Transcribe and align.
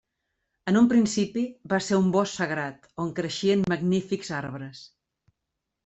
En 0.71 0.79
un 0.79 0.87
principi, 0.93 1.43
va 1.75 1.79
ser 1.89 2.01
un 2.05 2.09
bosc 2.17 2.41
sagrat 2.41 2.91
on 3.05 3.15
creixien 3.21 3.65
magnífics 3.75 4.37
arbres. 4.43 4.85